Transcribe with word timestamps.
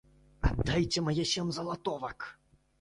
Аддайце 0.49 1.05
мае 1.09 1.27
сем 1.35 1.53
залатовак! 1.61 2.19